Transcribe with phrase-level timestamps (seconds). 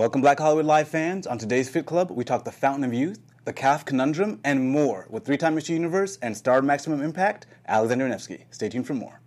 [0.00, 1.26] Welcome, Black Hollywood Live fans.
[1.26, 5.06] On today's Fit Club, we talk the Fountain of Youth, the Calf Conundrum, and more
[5.10, 5.68] with three time Mr.
[5.68, 8.46] Universe and star Maximum Impact, Alexander Nevsky.
[8.50, 9.20] Stay tuned for more.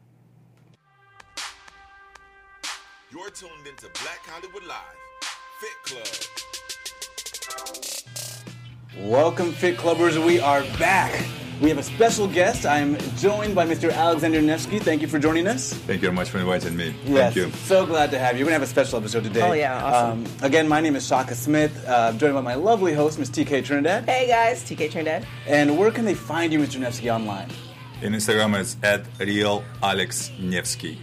[3.11, 4.97] You're tuned into Black Hollywood Live,
[5.61, 6.07] Fit Club.
[9.11, 10.25] Welcome, Fit Clubbers.
[10.25, 11.23] We are back.
[11.63, 12.65] We have a special guest.
[12.65, 13.89] I'm joined by Mr.
[13.89, 14.79] Alexander Nevsky.
[14.79, 15.71] Thank you for joining us.
[15.71, 16.93] Thank you very much for inviting me.
[17.05, 17.51] Yes, Thank you.
[17.59, 18.43] so glad to have you.
[18.43, 19.41] We're going to have a special episode today.
[19.41, 20.25] Oh, yeah, awesome.
[20.25, 21.71] Um, again, my name is Shaka Smith.
[21.87, 23.29] Uh, I'm joined by my lovely host, Ms.
[23.29, 24.03] TK Trinidad.
[24.09, 25.25] Hey guys, TK Trinidad.
[25.47, 26.81] And where can they find you, Mr.
[26.81, 27.49] Nevsky, online?
[28.01, 30.97] In Instagram, it's at real Alex Nevsky.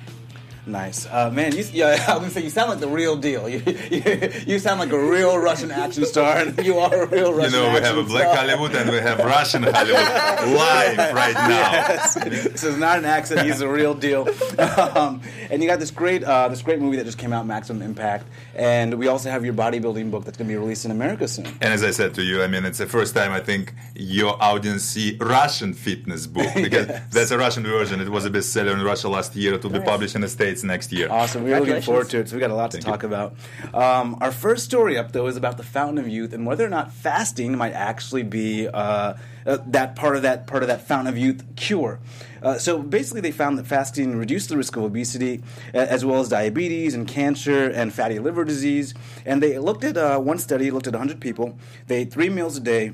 [0.70, 1.56] Nice, uh, man.
[1.56, 3.48] You, yeah, I was gonna say you sound like the real deal.
[3.48, 7.32] You, you, you sound like a real Russian action star, and you are a real
[7.32, 7.54] Russian.
[7.54, 7.60] Action.
[7.60, 8.36] You know, we have a Black star.
[8.36, 11.70] Hollywood and we have Russian Hollywood live right now.
[11.72, 12.14] Yes.
[12.14, 13.40] this is not an accent.
[13.46, 14.28] He's a real deal.
[14.58, 15.20] Um,
[15.50, 18.26] and you got this great, uh, this great movie that just came out, Maximum Impact.
[18.54, 21.46] And we also have your bodybuilding book that's going to be released in America soon.
[21.46, 24.40] And as I said to you, I mean, it's the first time I think your
[24.42, 27.02] audience see Russian fitness book because Yes.
[27.10, 28.00] that's a Russian version.
[28.00, 29.54] It was a bestseller in Russia last year.
[29.54, 31.08] It will be published in the States next year.
[31.10, 31.44] Awesome.
[31.44, 32.28] We're looking forward to it.
[32.28, 32.92] So we got a lot to Thank you.
[32.92, 33.34] talk about.
[33.74, 36.68] Um, our first story up, though, is about the Fountain of Youth and whether or
[36.68, 39.14] not fasting might actually be uh,
[39.46, 42.00] uh, that part of that part of that Fountain of Youth cure.
[42.42, 45.42] Uh, so basically, they found that fasting reduced the risk of obesity,
[45.74, 48.94] as well as diabetes and cancer and fatty liver disease.
[49.26, 51.58] And they looked at uh, one study, looked at 100 people.
[51.86, 52.92] They ate three meals a day,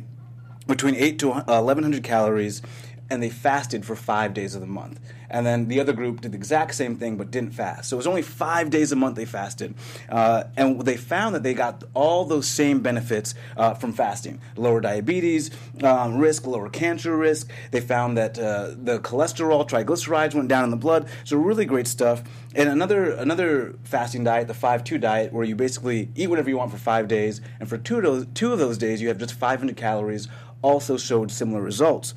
[0.67, 2.62] between 8 to uh, 1100 calories
[3.11, 5.01] and they fasted for five days of the month.
[5.29, 7.89] And then the other group did the exact same thing but didn't fast.
[7.89, 9.75] So it was only five days a month they fasted.
[10.09, 14.41] Uh, and they found that they got all those same benefits uh, from fasting.
[14.57, 15.51] Lower diabetes
[15.83, 17.51] um, risk lower cancer risk.
[17.71, 21.09] They found that uh, the cholesterol triglycerides went down in the blood.
[21.25, 22.23] So really great stuff.
[22.55, 26.71] And another another fasting diet the 5-2 diet where you basically eat whatever you want
[26.71, 27.41] for five days.
[27.61, 30.29] And for two of those, two of those days you have just 500 calories
[30.62, 32.15] also showed similar results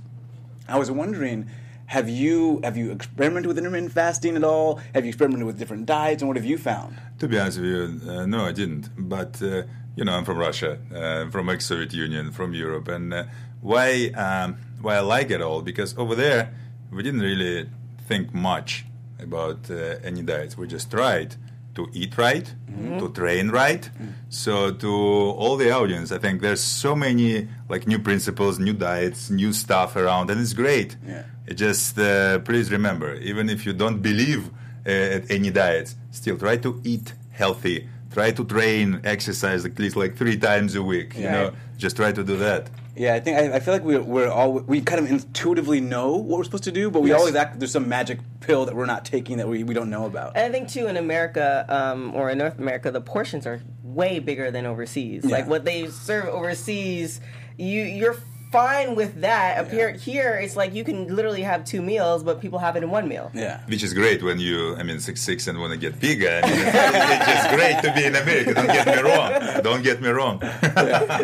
[0.70, 1.48] I was wondering,
[1.88, 4.80] have you have you experimented with intermittent fasting at all?
[4.94, 6.96] Have you experimented with different diets, and what have you found?
[7.20, 8.90] To be honest with you, uh, no, I didn't.
[8.98, 9.64] But uh,
[9.96, 13.24] you know, I'm from Russia, uh, from ex-Soviet Union, from Europe, and uh,
[13.62, 16.54] why um, why I like it all because over there
[16.92, 17.70] we didn't really
[18.08, 18.86] think much
[19.20, 20.58] about uh, any diets.
[20.58, 21.36] We just tried
[21.80, 22.48] to eat right,
[23.00, 23.84] to train right.
[24.30, 24.54] So
[24.84, 24.92] to
[25.42, 29.96] all the audience, I think there's so many like new principles, new diets, new stuff
[29.96, 30.92] around, and it's great.
[31.08, 31.24] Yeah.
[31.50, 34.42] It just uh, please remember, even if you don't believe
[34.86, 37.08] uh, at any diets, still try to eat
[37.42, 37.78] healthy.
[38.12, 41.10] Try to train, exercise at least like three times a week.
[41.16, 41.48] You know,
[41.78, 42.64] just try to do that.
[42.96, 46.16] Yeah, I think I, I feel like we're, we're all we kind of intuitively know
[46.18, 47.20] what we're supposed to do, but we Yes.
[47.20, 50.06] always act there's some magic pill that we're not taking that we, we don't know
[50.06, 50.34] about.
[50.36, 54.20] And I think too in America um, or in North America, the portions are way
[54.20, 55.24] bigger than overseas.
[55.26, 57.22] Like what they serve overseas,
[57.58, 58.18] you you're
[58.52, 59.58] fine with that.
[59.60, 62.84] Up here, here it's like you can literally have two meals, but people have it
[62.84, 63.32] in one meal.
[63.34, 63.62] Yeah.
[63.68, 66.42] Which is great when you, I mean, six six and want to get bigger.
[66.44, 66.76] I mean, it's,
[67.18, 68.54] it's just great to be in America.
[68.54, 69.62] Don't get me wrong.
[69.64, 70.42] Don't get me wrong.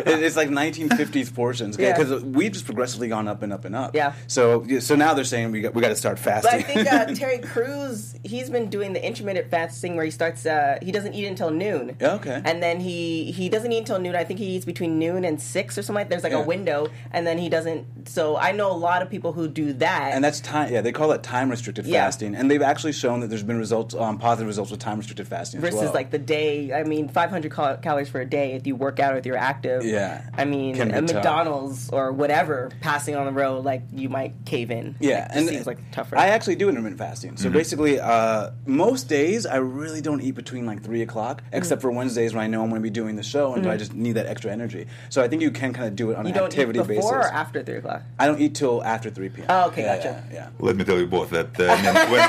[0.06, 1.96] It- it's like 1950s portions Yeah.
[1.96, 3.94] because we've just progressively gone up and up and up.
[3.94, 4.14] Yeah.
[4.26, 6.60] So so now they're saying we got we got to start But fasting.
[6.60, 10.46] I think uh, Terry Crews, he's been doing the intermittent fasting where he starts.
[10.46, 11.96] Uh, he doesn't eat until noon.
[12.00, 12.40] Okay.
[12.44, 14.14] And then he he doesn't eat until noon.
[14.16, 16.00] I think he eats between noon and six or something.
[16.02, 16.42] like There's like Yeah.
[16.42, 18.08] a window, and then he doesn't.
[18.08, 20.12] So I know a lot of people who do that.
[20.12, 20.72] and that's time.
[20.72, 22.04] Yeah, they call it time restricted Yeah.
[22.04, 25.26] fasting, and they've actually shown that there's been results, um, positive results with time restricted
[25.26, 25.92] fasting as versus well.
[25.94, 26.72] like the day.
[26.72, 29.36] I mean, 500 cal- calories for a day if you work out or if you're
[29.36, 29.84] active.
[29.84, 30.22] Yeah.
[30.36, 31.14] I mean, Can be a tough.
[31.14, 34.94] McDonald's or whatever passing on the road, like you might cave in.
[35.00, 36.18] Yeah, It just and seems like tougher.
[36.18, 37.36] I actually do intermittent fasting.
[37.38, 41.56] So basically, uh, most days I really don't eat between like three o'clock, Mm-hmm.
[41.56, 43.76] except for Wednesdays when I know I'm going to be doing the show, and I
[43.76, 44.86] just need that extra energy.
[45.08, 46.78] So I think you can kind of do it on you an don't eat activity
[47.08, 48.02] before or after three o'clock.
[48.18, 49.46] I don't eat till after three p.m.
[49.48, 50.24] Oh, okay, Yeah, gotcha.
[50.30, 50.48] Yeah, yeah.
[50.58, 52.20] Let me tell you both that uh, I, mean, when,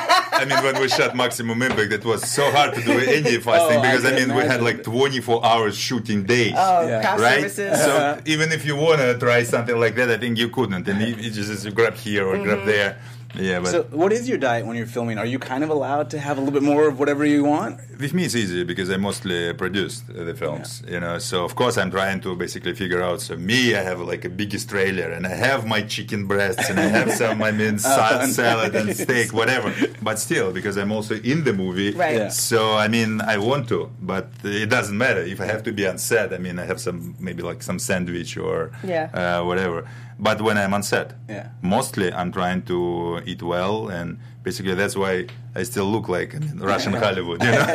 [0.41, 3.77] I mean when we shot Maximum Impact, it was so hard to do any fasting
[3.77, 6.53] Oh, I because I, can mean we had like 24 hours shooting days.
[6.55, 7.01] Oh, Yeah.
[7.01, 7.79] craft Right, services.
[7.83, 11.15] so even if you wanna try something like that, I think you couldn't, and you,
[11.15, 12.97] you just you grab here or grab there.
[13.35, 15.17] Yeah, but So, what is your diet when you're filming?
[15.17, 17.79] Are you kind of allowed to have a little bit more of whatever you want?
[17.99, 21.17] with me it's easy because I mostly produced uh, the films, you know.
[21.17, 23.21] So of course I'm trying to basically figure out.
[23.21, 26.79] So me, I have like a biggest trailer, and I have my chicken breasts, and
[26.79, 29.73] I have some, I mean, sa- Oh, salad and steak, whatever.
[30.01, 32.15] But still, because I'm also in the movie, Right.
[32.17, 32.29] Yeah.
[32.29, 35.87] So I mean, I want to, but it doesn't matter if I have to be
[35.87, 36.33] on set.
[36.33, 39.09] I mean, I have some maybe like some sandwich or Yeah.
[39.13, 39.85] uh, whatever.
[40.19, 41.49] But when I'm on set, Yeah.
[41.61, 45.27] mostly I'm trying to eat well, and basically that's why
[45.57, 47.41] I still look like I mean, Russian Hollywood.
[47.41, 47.57] You know?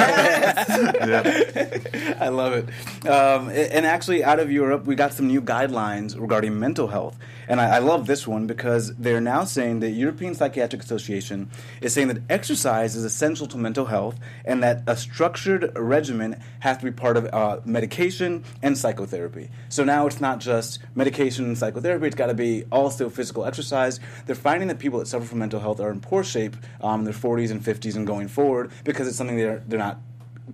[1.03, 2.17] yeah.
[2.21, 3.09] I love it.
[3.09, 7.19] Um, and actually, out of Europe, we got some new guidelines regarding mental health.
[7.49, 11.51] And I, I, love this one because they're now saying the European Psychiatric Association
[11.81, 16.79] is saying that exercise is essential to mental health and that a structured regimen has
[16.79, 19.51] to be part of uh, medication and psychotherapy.
[19.69, 23.99] So now it's not just medication and psychotherapy, it's got to be also physical exercise.
[24.27, 27.05] They're finding that people that suffer from mental health are in poor shape um, in
[27.05, 29.99] their 40s and 50s and going forward because it's something they're, they're not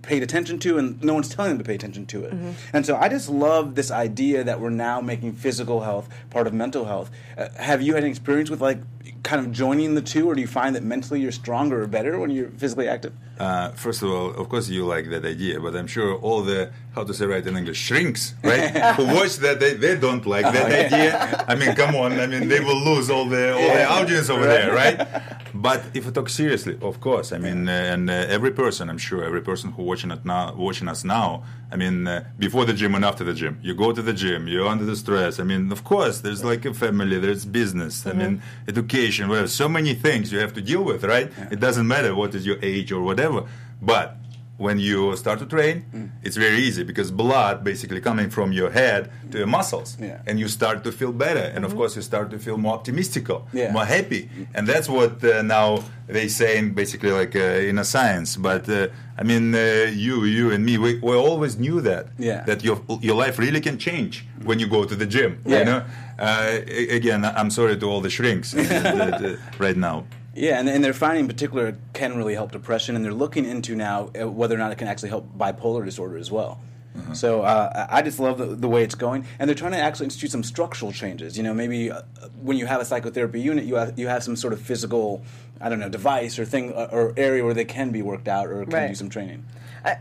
[0.01, 2.33] paid attention to and no one's telling them to pay attention to it.
[2.33, 2.51] Mm-hmm.
[2.73, 6.53] And so I just love this idea that we're now making physical health part of
[6.53, 7.09] mental health.
[7.37, 8.79] Uh, have you had any experience with like
[9.23, 12.17] kind of joining the two or do you find that mentally you're stronger or better
[12.19, 13.13] when you're physically active?
[13.39, 16.71] Uh, first of all, of course, you like that idea, but I'm sure all the
[16.93, 18.69] how to say right in English shrinks, right?
[18.97, 21.45] Who watch that they, they don't like that oh, idea.
[21.47, 24.45] I mean, come on, I mean they will lose all the all the audience over
[24.45, 24.99] there, right?
[25.61, 28.97] But if we talk seriously, of course, I mean, uh, and uh, every person, I'm
[28.97, 32.73] sure, every person who watching it now, watching us now, I mean, uh, before the
[32.73, 35.39] gym and after the gym, you go to the gym, you're under the stress.
[35.39, 38.09] I mean, of course, there's like a family, there's business, mm-hmm.
[38.09, 41.29] I mean, education, well, so many things you have to deal with, right?
[41.37, 41.49] Yeah.
[41.51, 43.47] It doesn't matter what is your age or whatever whatever.
[43.81, 44.17] But
[44.59, 46.09] when you start to train, mm.
[46.21, 50.21] it's very easy because blood basically coming from your head to your muscles, yeah.
[50.27, 51.65] and you start to feel better, and mm-hmm.
[51.65, 53.71] of course you start to feel more optimistical, yeah.
[53.71, 58.35] more happy, and that's what uh, now they saying basically like uh, in a science.
[58.35, 62.43] But uh, I mean, uh, you, you and me, we, we always knew that yeah.
[62.43, 65.41] that your your life really can change when you go to the gym.
[65.45, 65.83] You know,
[66.19, 66.59] uh,
[66.97, 70.03] again, I'm sorry to all the shrinks uh, right now.
[70.39, 73.45] Yeah, and, and they're finding in particular it can really help depression, and they're looking
[73.45, 76.61] into now uh, whether or not it can actually help bipolar disorder as well.
[76.97, 77.13] Mm-hmm.
[77.13, 80.05] So uh, I just love the, the, way it's going, and they're trying to actually
[80.05, 81.37] institute some structural changes.
[81.37, 82.03] You know, maybe uh,
[82.41, 85.23] when you have a psychotherapy unit, you have you have some sort of physical,
[85.59, 88.47] I don't know, device or thing uh, or area where they can be worked out
[88.47, 88.87] or can right.
[88.87, 89.45] do some training.
[89.83, 89.97] I,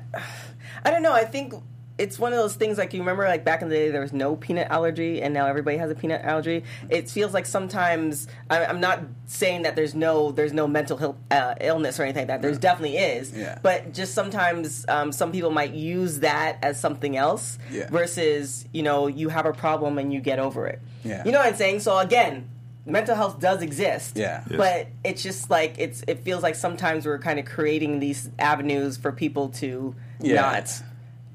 [0.85, 1.13] I don't know.
[1.13, 1.53] I think
[1.99, 4.13] it's one of those things like you remember like back in the day there was
[4.13, 8.65] no peanut allergy and now everybody has a peanut allergy it feels like sometimes I,
[8.65, 12.43] am not saying that there's no there's no mental uh, illness or anything like that
[12.43, 13.59] there's definitely is yeah.
[13.63, 17.89] but just sometimes um, some people might use that as something else yeah.
[17.91, 21.25] versus you know you have a problem and you get over it yeah.
[21.25, 22.49] you know what i'm saying so again
[22.89, 24.17] mental health does exist.
[24.17, 24.43] Yeah.
[24.49, 24.57] Yes.
[24.57, 28.97] But it's just like it's it feels like sometimes we're kind of creating these avenues
[28.97, 30.41] for people to yeah.
[30.41, 30.83] not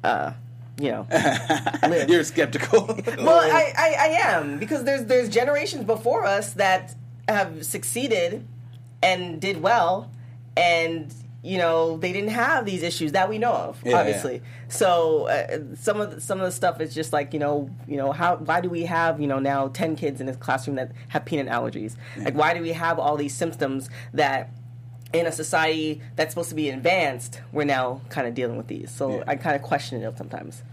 [0.03, 0.33] uh,
[0.79, 1.07] you know,
[1.83, 2.09] live.
[2.09, 2.87] You're skeptical.
[3.17, 6.95] well, I, I, I am because there's there's generations before us that
[7.27, 8.47] have succeeded
[9.01, 10.11] and did well,
[10.57, 14.35] and you know they didn't have these issues that we know of, yeah, obviously.
[14.35, 14.41] Yeah.
[14.69, 17.97] So uh, some of the, some of the stuff is just like you know you
[17.97, 20.91] know how why do we have you know now ten kids in this classroom that
[21.09, 21.95] have peanut allergies?
[22.17, 22.25] Yeah.
[22.25, 24.49] Like why do we have all these symptoms that
[25.13, 28.89] in a society that's supposed to be advanced, we're now kind of dealing with these.
[28.91, 29.23] So yeah.
[29.27, 30.63] I kind of question it sometimes.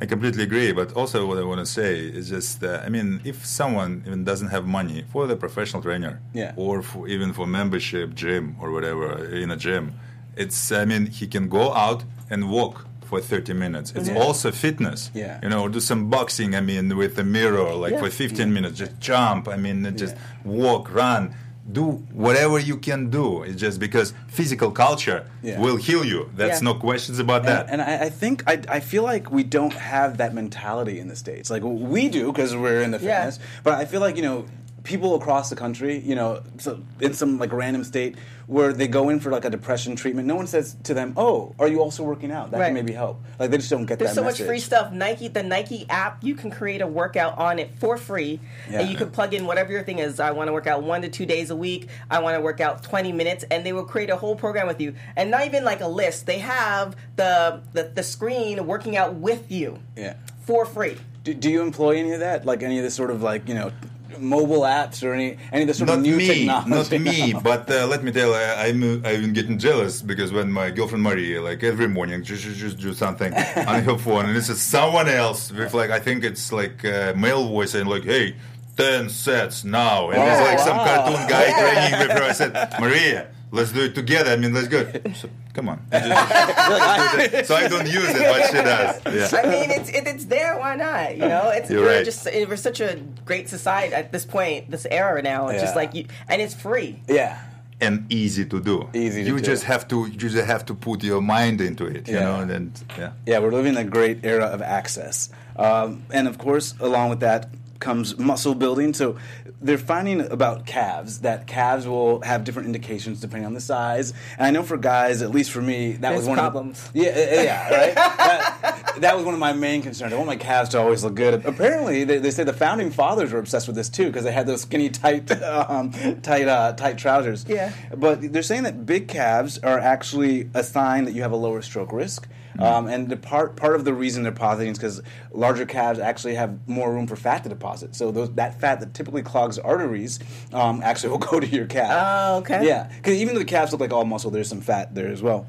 [0.00, 3.20] I completely agree, but also what I want to say is just, uh, I mean,
[3.24, 6.54] if someone even doesn't have money for the professional trainer, yeah.
[6.56, 9.92] or for, even for membership gym or whatever in a gym,
[10.36, 13.92] it's, I mean, he can go out and walk for 30 minutes.
[13.94, 14.16] It's yeah.
[14.16, 15.10] also fitness.
[15.12, 15.38] Yeah.
[15.42, 18.00] You know, do some boxing, I mean, with a mirror, like yeah.
[18.00, 21.34] for 15 minutes, just jump, I mean, just walk, run
[21.70, 23.42] do whatever you can do.
[23.42, 25.60] It's just because physical culture yeah.
[25.60, 26.30] will heal you.
[26.34, 26.64] That's yeah.
[26.64, 27.68] no questions about that.
[27.70, 31.08] And, and I, I, think I, I feel like we don't have that mentality in
[31.08, 31.50] the states.
[31.50, 33.46] Like we do because we're in the fitness, yeah.
[33.62, 34.46] but I feel like you know
[34.84, 39.08] people across the country, you know, so in some like random state where they go
[39.08, 42.02] in for like a depression treatment, no one says to them, "Oh, are you also
[42.02, 42.50] working out?
[42.50, 42.66] That right.
[42.66, 44.06] can maybe help." Like they just don't get that.
[44.06, 44.40] There's so message.
[44.40, 44.92] much free stuff.
[44.92, 48.80] Nike, the Nike app, you can create a workout on it for free, Yeah.
[48.80, 50.18] and you can plug in whatever your thing is.
[50.18, 51.88] I want to work out one to two days a week.
[52.10, 54.80] I want to work out 20 minutes, and they will create a whole program with
[54.80, 56.26] you, and not even like a list.
[56.26, 60.14] They have the the, the screen working out with you Yeah.
[60.44, 60.96] for free.
[61.24, 62.44] Do, do you employ any of that?
[62.44, 63.70] Like any of this sort of like you know
[64.18, 66.70] mobile apps or any any of the sort not of new me, technology?
[66.70, 67.34] not me.
[67.42, 71.02] but uh, let me tell you, I, I'm I'm getting jealous because when my girlfriend
[71.02, 73.32] Maria, like every morning, just just do something
[73.72, 77.14] on her phone, and it's just someone else with like I think it's like uh,
[77.16, 78.34] male voice and like, hey.
[78.74, 83.28] 10 sets now and it's like some cartoon guy training with her i said maria
[83.52, 84.80] let's do it together i mean let's go
[85.14, 89.88] so, come on so i don't use it but she does yeah I mean, it's
[89.90, 90.58] it, it's there.
[90.58, 91.16] Why not?
[91.16, 92.04] You know, it's You're we're right.
[92.04, 92.90] just we're such a
[93.24, 95.48] great society at this point, this era now.
[95.48, 96.90] It's just like you, and it's free.
[97.08, 97.32] Yeah.
[97.80, 98.76] and easy to do.
[98.94, 99.42] Easy to you do.
[99.52, 102.24] just have to you just have to put your mind into it, you Yeah.
[102.26, 103.12] know, and then yeah.
[103.26, 105.16] Yeah, we're living in a great era of access.
[105.56, 107.40] Um, and of course, along with that
[107.82, 108.94] comes muscle building.
[108.94, 109.16] So
[109.60, 114.14] they're finding about calves that calves will have different indications depending on the size.
[114.38, 116.86] And I know for guys, at least for me, that There's was one problems.
[116.86, 117.94] of the, yeah, yeah, yeah, right.
[117.94, 120.12] that, that was one of my main concerns.
[120.12, 121.44] I want my calves to always look good.
[121.44, 124.46] Apparently, they, they say the founding fathers were obsessed with this too because they had
[124.46, 127.44] those skinny, tight, um, tight, uh, tight trousers.
[127.48, 127.72] Yeah.
[127.94, 131.62] But they're saying that big calves are actually a sign that you have a lower
[131.62, 132.28] stroke risk.
[132.58, 136.34] Um, and the part part of the reason they're positing is because larger calves actually
[136.34, 137.94] have more room for fat to deposit.
[137.94, 140.18] So those, that fat that typically clogs arteries
[140.52, 141.90] um, actually will go to your calf.
[141.92, 142.66] Oh, okay.
[142.66, 145.22] Yeah, because even though the calves look like all muscle, there's some fat there as
[145.22, 145.46] well.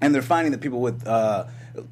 [0.00, 1.44] And they're finding that people with uh,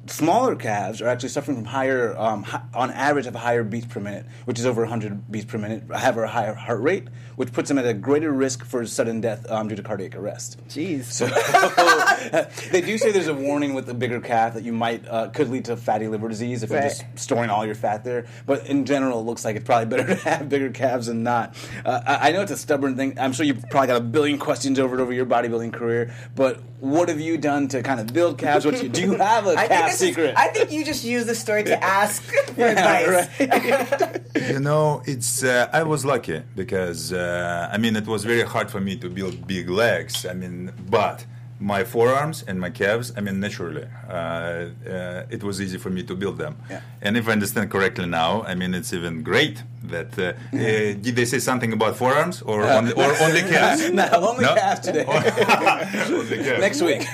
[0.07, 3.85] smaller calves are actually suffering from higher, um, hi- on average, have a higher beats
[3.87, 7.51] per minute, which is over 100 beats per minute, have a higher heart rate, which
[7.51, 10.59] puts them at a greater risk for sudden death um, due to cardiac arrest.
[10.69, 11.05] Jeez.
[11.05, 11.25] So
[12.71, 15.49] they do say there's a warning with the bigger calf that you might uh, could
[15.49, 18.25] lead to fatty liver disease if you're just storing all your fat there.
[18.45, 21.55] But in general, it looks like it's probably better to have bigger calves than not.
[21.83, 23.17] Uh, I, I know it's a stubborn thing.
[23.19, 26.13] I'm sure you've probably got a billion questions over and over your bodybuilding career.
[26.35, 28.65] But what have you done to kind of build calves?
[28.65, 31.03] What you, do you have a I think, calf this is- I think you just
[31.03, 33.09] use the story to ask for Yeah, advice.
[33.39, 34.21] right.
[34.53, 38.69] you know, it's uh, I was lucky because uh, I mean it was very hard
[38.71, 40.25] for me to build big legs.
[40.25, 41.25] I mean, but
[41.59, 46.03] my forearms and my calves, I mean, naturally, uh, uh, it was easy for me
[46.03, 46.55] to build them.
[46.69, 46.81] Yeah.
[47.01, 50.17] And if I understand correctly now, I mean, it's even great that.
[50.17, 50.59] Uh, uh,
[51.05, 53.89] did they say something about forearms or only, or only calves?
[53.91, 54.55] no, only No?
[54.55, 55.05] calves today.
[55.07, 56.59] Only calves.
[56.59, 57.03] Next week.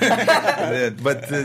[0.60, 1.36] Uh, but uh,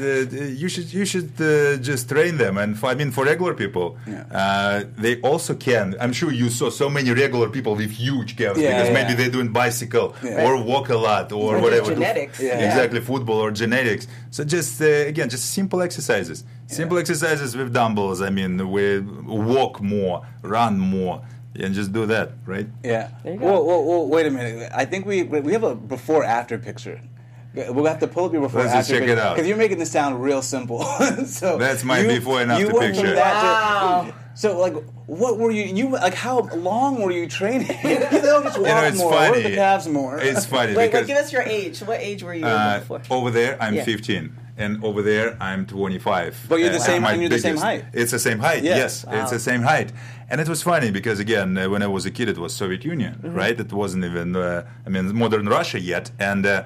[0.61, 3.97] you should you should uh, just train them and for, I mean for regular people
[4.07, 4.23] Yeah.
[4.41, 8.59] uh, they also can I'm sure you saw so many regular people with huge calves
[8.59, 8.93] Yeah, because yeah.
[8.99, 10.45] maybe they're doing bicycle Yeah.
[10.45, 12.39] or walk a lot or Or whatever genetics.
[12.39, 12.65] Yeah.
[12.67, 18.21] exactly football or genetics so just uh, again just simple exercises simple exercises with dumbbells
[18.21, 21.21] I mean we walk more run more
[21.55, 23.09] and just do that right Yeah.
[23.23, 23.45] There you go.
[23.45, 24.71] Whoa, whoa, whoa, wait a minute.
[24.75, 26.99] I think we we have a before after picture.
[27.53, 29.35] We'll have to pull up your before Let's after just check it out.
[29.35, 30.83] because you're making this sound real simple.
[31.25, 33.15] so That's my before and you after went from picture.
[33.15, 34.13] that to- Wow.
[34.33, 34.73] so like,
[35.05, 35.63] what were you?
[35.63, 37.67] You like how long were you training?
[37.83, 39.13] you don't just walk you know it's more.
[39.13, 40.19] funny Work the calves more.
[40.19, 41.79] it's funny Wait, because wait, give us your age.
[41.79, 42.99] What age were you Uh, before?
[43.09, 43.85] over there, I'm Yeah.
[43.85, 46.45] 15, and over there, I'm 25.
[46.49, 47.85] But you're the same- and you're the same height.
[47.93, 48.63] It's the same height.
[48.63, 48.77] Yeah.
[48.77, 49.91] Yes, it's the same height.
[50.29, 52.83] And it was funny because again, uh, when I was a kid, it was Soviet
[52.85, 53.35] Union, Mm-hmm.
[53.35, 53.59] right?
[53.59, 56.45] It wasn't even, uh, I mean, modern Russia yet, and.
[56.45, 56.63] Uh,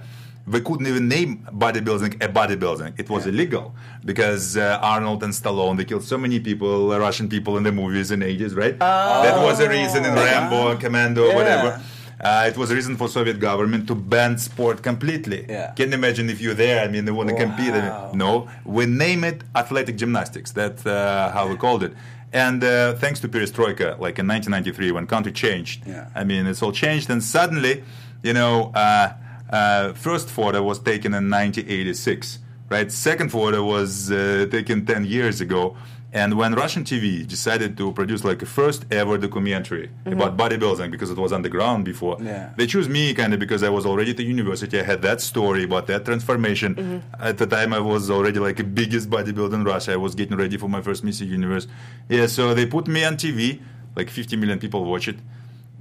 [0.48, 2.92] we couldn't even name bodybuilding a bodybuilding.
[2.98, 7.56] It was illegal because uh, Arnold and Stallone they killed so many people, Russian people
[7.58, 8.76] in the movies in ages, right?
[8.80, 11.36] That was a reason in Rambo, and Commando, Yeah.
[11.36, 11.82] whatever.
[12.22, 15.46] Uh, it was a reason for Soviet government to ban sport completely.
[15.48, 15.72] Yeah.
[15.76, 16.84] Can you imagine if you're there?
[16.84, 17.72] I mean, they want to compete.
[17.74, 18.12] Wow.
[18.14, 20.52] no, we name it athletic gymnastics.
[20.52, 21.94] That's uh, how we called it.
[22.34, 26.10] And uh, thanks to perestroika, like in 1993, when country changed, Yeah.
[26.14, 27.10] I mean, it's all changed.
[27.10, 27.84] And suddenly,
[28.22, 29.14] you know, uh,
[29.52, 32.92] uh, first photo was taken in 1986, right?
[32.92, 35.76] Second photo was uh, taken 10 years ago.
[36.12, 40.14] And when Russian TV decided to produce like a first ever documentary mm-hmm.
[40.14, 42.50] about bodybuilding because it was underground before, Yeah.
[42.58, 44.80] they chose me kind of because I was already at the university.
[44.80, 46.76] I had that story about that transformation.
[46.76, 47.22] Mm-hmm.
[47.22, 49.94] At the time, I was already like the biggest bodybuilder in Russia.
[49.94, 51.68] I was getting ready for my first Miss Universe.
[52.10, 53.60] Yeah, so they put me on TV.
[53.96, 55.18] Like 50 million people watch it.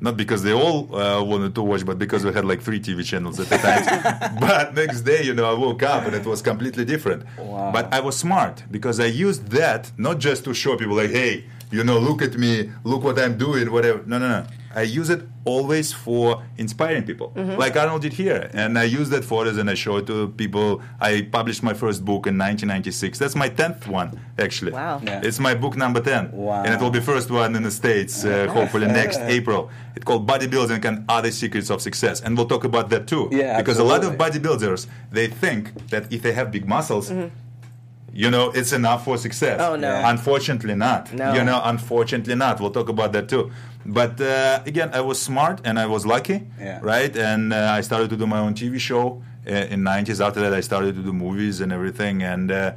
[0.00, 3.04] Not because they all uh, wanted to watch, but because we had like three TV
[3.04, 4.38] channels at the time.
[4.40, 7.24] but next day, you know, I woke up and it was completely different.
[7.36, 7.72] Wow.
[7.72, 11.44] But I was smart because I used that not just to show people like, hey,
[11.70, 14.02] you know, look at me, look what I'm doing, whatever.
[14.06, 14.46] No, no, no.
[14.78, 16.24] I use it always for
[16.56, 17.32] inspiring people,
[17.62, 18.40] like Arnold did here.
[18.52, 20.68] And I use that photos and I show it to people.
[21.00, 23.18] I published my first book in 1996.
[23.18, 24.08] That's my 10th one,
[24.38, 24.72] actually.
[24.72, 25.00] Wow.
[25.02, 25.20] Yeah.
[25.28, 26.30] It's my book number 10.
[26.32, 26.62] Wow.
[26.64, 29.68] And it will be first one in the States, uh, hopefully next April.
[29.96, 32.20] It's called Bodybuilding and Other Secrets of Success.
[32.22, 33.28] And we'll talk about that too.
[33.32, 37.10] Yeah, Because a lot of bodybuilders, they think that if they have big muscles,
[38.22, 39.56] you know, it's enough for success.
[39.66, 39.92] Oh, no.
[40.14, 41.02] Unfortunately not.
[41.22, 41.28] No.
[41.36, 42.54] You know, unfortunately not.
[42.60, 43.44] We'll talk about that too.
[43.98, 46.80] But uh, again, I was smart and I was lucky, Yeah.
[46.94, 47.14] right?
[47.30, 49.04] And uh, I started to do my own TV show
[49.46, 50.18] uh, in 90s.
[50.26, 52.16] After that, I started to do movies and everything.
[52.32, 52.72] And, uh,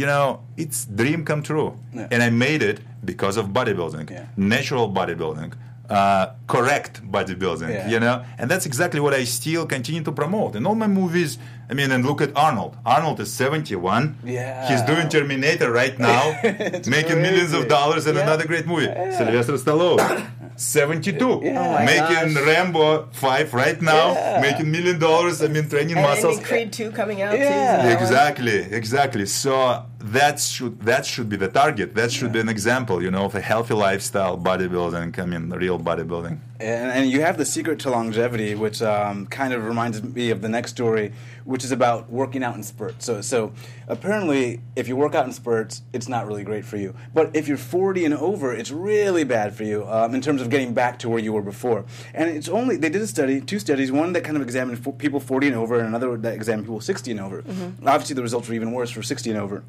[0.00, 0.26] you know,
[0.56, 1.70] it's dream come true.
[1.92, 2.08] Yeah.
[2.12, 4.24] And I made it because of bodybuilding, Yeah.
[4.36, 5.50] natural bodybuilding.
[5.88, 7.88] Uh, correct bodybuilding, Yeah.
[7.88, 11.38] you know, and that's exactly what I still continue to promote in all my movies.
[11.70, 12.76] I mean, and look at Arnold.
[12.84, 14.16] Arnold is 71.
[14.24, 14.68] Yeah.
[14.68, 16.22] he's doing Terminator right now,
[16.86, 18.22] making millions of dollars and Yeah.
[18.24, 18.86] another great movie.
[19.18, 21.60] Sylvester Stallone, 72, Yeah.
[21.80, 22.46] Oh making gosh.
[22.46, 24.40] Rambo 5 right now, Yeah.
[24.40, 25.42] making million dollars.
[25.42, 26.38] I mean, training and, muscles.
[26.38, 27.48] and Creed 2 coming out Yeah.
[27.48, 27.82] too.
[27.82, 29.26] so one- Exactly, exactly.
[29.26, 31.94] So that should that should be the target.
[31.94, 35.18] That should be an example, you know, of a healthy lifestyle, bodybuilding.
[35.18, 36.36] I mean, real bodybuilding.
[36.60, 40.40] And, and you have the secret to longevity, which um, kind of reminds me of
[40.40, 41.12] the next story,
[41.46, 43.04] which is about working out in spurts.
[43.06, 43.52] So, so
[43.88, 46.94] apparently, if you work out in spurts, it's not really great for you.
[47.14, 50.50] But if you're 40 and over, it's really bad for you um, in terms of
[50.50, 51.84] getting back to where you were before.
[52.12, 55.20] And it's only they did a study, two studies, one that kind of examined people
[55.20, 57.44] 40 and over, and another that examined people 60 and over.
[57.86, 59.62] Obviously, the results were even worse for 60 and over.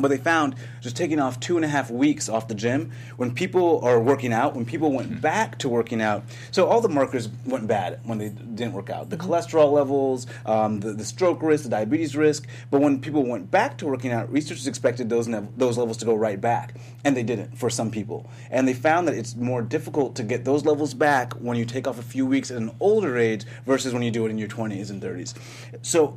[0.00, 3.34] But they found just taking off two and a half weeks off the gym, when
[3.34, 7.28] people are working out, when people went back to working out, so all the markers
[7.46, 9.10] went bad when they didn't work out.
[9.10, 12.46] The cholesterol levels, um, the, the stroke risk, the diabetes risk.
[12.70, 16.04] But when people went back to working out, researchers expected those, nev- those levels to
[16.04, 16.74] go right back.
[17.04, 18.28] And they didn't for some people.
[18.50, 21.86] And they found that it's more difficult to get those levels back when you take
[21.86, 24.48] off a few weeks at an older age versus when you do it in your
[24.48, 25.34] 20s and 30s.
[25.82, 26.16] So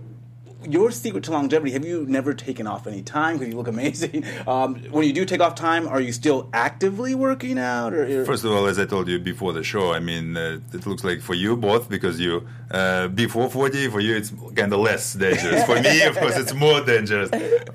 [0.69, 4.23] your secret to longevity have you never taken off any time because you look amazing
[4.47, 8.43] um, when you do take off time are you still actively working out or, First
[8.45, 11.21] of all, as I told you before the show, I mean, uh, it looks like
[11.21, 15.63] for you both because you uh, before 40, for you it's kind of less dangerous.
[15.65, 17.29] for me, of course, it's more dangerous.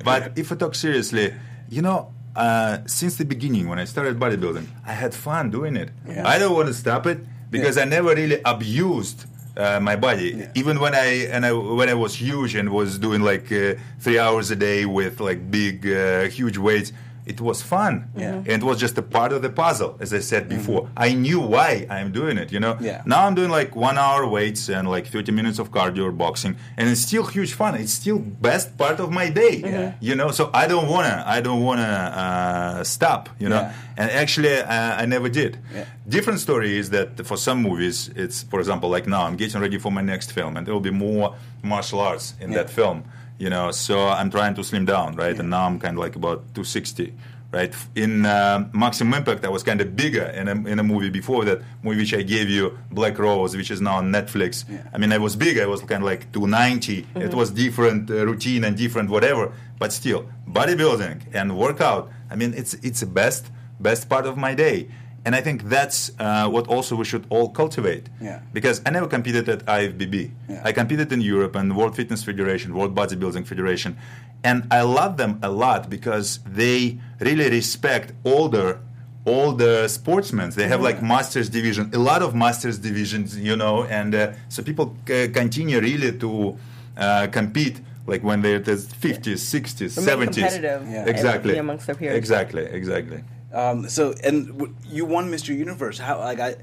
[0.04, 1.34] But if I talk seriously,
[1.68, 5.90] you know, uh, since the beginning when I started bodybuilding, I had fun doing it.
[6.06, 6.26] Yeah.
[6.26, 7.18] I don't want to stop it
[7.50, 7.82] because Yeah.
[7.82, 9.24] I never really abused.
[9.58, 10.46] Uh, my body, Yeah.
[10.54, 14.16] even when I and I, when I was huge and was doing like uh, three
[14.16, 16.92] hours a day with like big, uh, huge weights,
[17.32, 17.94] it was fun.
[18.16, 18.36] Yeah.
[18.50, 20.82] And it was just a part of the puzzle, as I said before.
[20.96, 22.74] I knew why I'm doing it, you know?
[22.80, 23.02] Yeah.
[23.12, 26.56] Now I'm doing like one hour weights and like 30 minutes of cardio or boxing,
[26.78, 27.74] and it's still huge fun.
[27.74, 29.92] It's still best part of my day, Yeah.
[30.00, 30.30] you know?
[30.38, 31.82] So I don't wanna, I don't wanna
[32.22, 33.60] uh, stop, you know?
[33.62, 33.72] Yeah.
[34.00, 35.58] And actually, uh, I never did.
[35.74, 35.84] Yeah.
[36.08, 39.78] Different story is that for some movies, it's, for example, like now I'm getting ready
[39.78, 42.58] for my next film, and there will be more martial arts in Yeah.
[42.58, 43.04] that film,
[43.38, 43.70] you know?
[43.70, 45.38] So I'm trying to slim down, right?
[45.38, 47.14] And now I'm kind of like about 260
[47.52, 47.74] right?
[47.94, 51.44] In uh, Maximum Impact, I was kind of bigger in a, in a movie before
[51.46, 54.64] that movie which I gave you, Black Rose, which is now on Netflix.
[54.68, 54.82] Yeah.
[54.92, 55.58] I mean, I was big.
[55.58, 57.06] I was kind of like 290.
[57.16, 62.10] It was different uh, routine and different whatever, but still bodybuilding and workout.
[62.30, 64.88] I mean, it's it's the best best part of my day.
[65.28, 68.04] And I think that's uh, what also we should all cultivate.
[68.18, 68.40] Yeah.
[68.54, 70.16] Because I never competed at IFBB.
[70.48, 70.62] Yeah.
[70.64, 73.98] I competed in Europe and World Fitness Federation, World Bodybuilding Federation,
[74.42, 78.80] and I love them a lot because they really respect older
[79.26, 80.48] older sportsmen.
[80.60, 84.62] They have like masters division, a lot of masters divisions, you know, and uh, so
[84.62, 86.56] people c- continue really to
[86.96, 87.76] uh, compete.
[88.06, 90.34] Like when they're the 50s, 60s, Remain 70s.
[90.34, 91.04] competitive Yeah.
[91.14, 91.58] Exactly.
[91.58, 92.16] amongst their peers.
[92.16, 93.20] Exactly, exactly.
[93.52, 95.56] Um, so, and w- you won Mr.
[95.56, 95.98] Universe.
[95.98, 96.56] How like I,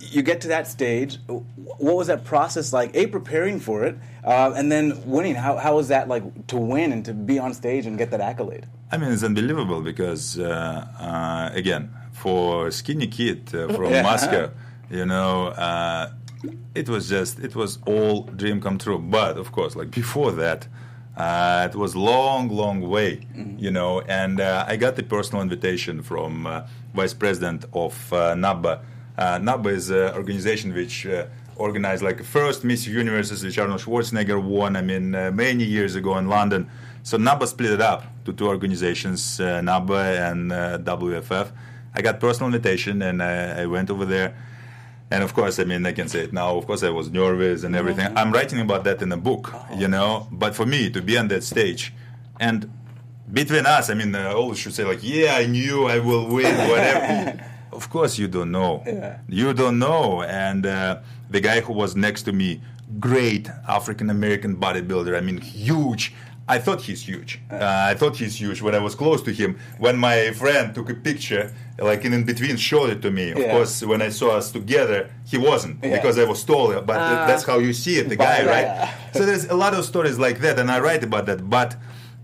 [0.00, 1.18] you get to that stage.
[1.26, 2.94] What was that process like?
[2.96, 5.36] A preparing for it, uh, and then winning.
[5.36, 8.20] How how was that like to win and to be on stage and get that
[8.20, 8.66] accolade?
[8.90, 14.02] I mean, it's unbelievable because, uh, uh, again, for skinny kid uh, from Yeah.
[14.02, 14.50] Moscow,
[14.90, 16.10] you know, uh,
[16.74, 18.98] it was just, it was all dream come true.
[18.98, 20.66] But of course, like before that,
[21.16, 23.20] uh, it was long, long way,
[23.58, 24.00] you know.
[24.02, 26.62] And uh, I got the personal invitation from uh,
[26.94, 28.80] vice president of uh, NABBA.
[29.18, 33.80] Uh, NABBA is an organization which uh, organized like the first Miss Universes, which Arnold
[33.80, 34.74] Schwarzenegger won.
[34.74, 36.70] I mean, uh, many years ago in London.
[37.02, 41.52] So NABBA split it up to two organizations, uh, NABBA and uh, WFF.
[41.94, 44.34] I got personal invitation and I went over there.
[45.12, 46.56] And of course, I mean, I can say it now.
[46.56, 48.16] Of course, I was nervous and everything.
[48.16, 50.26] I'm writing about that in a book, you know.
[50.32, 51.92] But for me to be on that stage,
[52.40, 52.70] and
[53.30, 56.56] between us, I mean, I always should say like, "Yeah, I knew I will win,
[56.70, 58.82] whatever." of course, you don't know.
[58.86, 59.18] Yeah.
[59.28, 60.22] You don't know.
[60.22, 62.62] And uh, the guy who was next to me,
[62.98, 65.14] great African American bodybuilder.
[65.14, 66.14] I mean, huge.
[66.48, 67.40] I thought he's huge.
[67.50, 69.58] Uh, I thought he's huge when I was close to him.
[69.78, 73.30] When my friend took a picture, like in, in between, showed it to me.
[73.30, 73.52] Of Yeah.
[73.52, 75.96] course, when I saw us together, he wasn't Yeah.
[75.96, 76.80] because I was taller.
[76.82, 78.50] But th- that's how you see it, the guy, Yeah.
[78.56, 78.90] right?
[79.14, 81.48] so there's a lot of stories like that, and I write about that.
[81.48, 81.76] But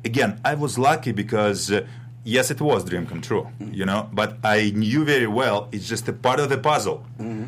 [0.05, 1.71] again, I was lucky because.
[1.71, 1.83] Uh,
[2.25, 3.73] Yes, it was dream come true, Mm-hmm.
[3.73, 4.11] you know.
[4.13, 6.99] But I knew very well it's just a part of the puzzle.
[7.19, 7.45] Mm-hmm.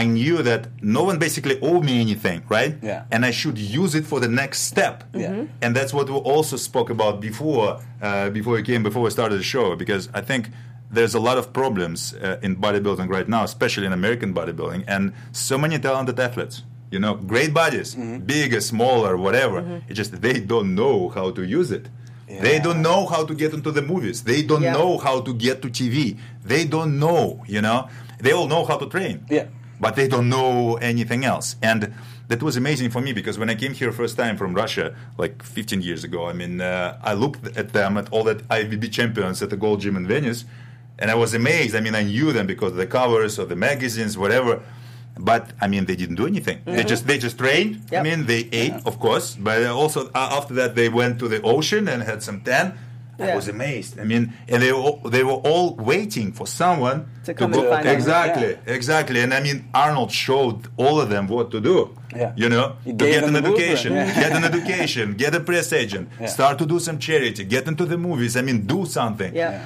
[0.00, 2.74] I knew that no one basically owed me anything, right?
[2.82, 3.04] Yeah.
[3.12, 5.04] And I should use it for the next step.
[5.14, 5.44] Yeah.
[5.62, 7.68] And that's what we also spoke about before,
[8.00, 10.42] uh, before we came, before we started the show, because I think
[10.96, 15.12] there's a lot of problems uh, in bodybuilding right now, especially in American bodybuilding, and
[15.32, 16.56] so many talented athletes.
[16.94, 17.94] You know, great bodies,
[18.34, 19.58] bigger, smaller, whatever.
[19.88, 21.86] It's just they don't know how to use it.
[22.28, 22.42] Yeah.
[22.42, 24.22] They don't know how to get into the movies.
[24.30, 24.74] They don't Yeah.
[24.78, 25.98] know how to get to TV.
[26.52, 27.24] They don't know,
[27.54, 27.88] you know.
[28.24, 29.16] They all know how to train.
[29.30, 29.46] Yeah.
[29.82, 31.56] But they don't know anything else.
[31.70, 31.80] And
[32.30, 34.86] that was amazing for me because when I came here first time from Russia,
[35.22, 38.84] like 15 years ago, I mean, uh, I looked at them at all that IFBB
[38.92, 40.44] champions at the Gold Gym in Venice,
[41.00, 41.74] and I was amazed.
[41.74, 44.62] I mean, I knew them because of the covers or the magazines, whatever.
[45.18, 46.58] But I mean, they didn't do anything.
[46.64, 47.72] They just they just trained.
[47.74, 48.04] I Mm-hmm.
[48.08, 51.82] Mean, they ate, of course, but also uh, after that they went to the ocean
[51.92, 52.66] and had some tan.
[53.22, 53.36] I Yeah.
[53.40, 53.92] was amazed.
[54.02, 57.62] I mean, and they were all, they were all waiting for someone To come and
[57.72, 57.94] find them.
[57.96, 59.18] exactly, exactly.
[59.24, 61.76] And I mean, Arnold showed all of them what to do.
[62.14, 62.32] Yeah.
[62.36, 64.20] You know, to get an education, yeah.
[64.24, 66.26] get an education, get a press agent, Yeah.
[66.26, 68.36] start to do some charity, get into the movies.
[68.36, 69.32] I mean, do something.
[69.34, 69.64] Yeah.